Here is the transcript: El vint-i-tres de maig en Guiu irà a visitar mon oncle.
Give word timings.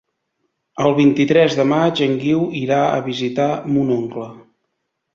El 0.85 0.95
vint-i-tres 0.99 1.59
de 1.59 1.67
maig 1.73 2.03
en 2.07 2.17
Guiu 2.23 2.43
irà 2.65 2.83
a 2.97 3.07
visitar 3.13 3.49
mon 3.79 3.97
oncle. 4.01 4.31